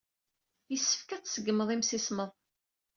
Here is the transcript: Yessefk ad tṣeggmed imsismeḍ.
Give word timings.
Yessefk 0.71 1.09
ad 1.11 1.23
tṣeggmed 1.23 1.69
imsismeḍ. 1.75 2.31